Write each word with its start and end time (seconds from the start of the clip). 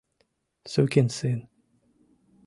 Сукин 0.71 1.07
сын! 1.17 1.39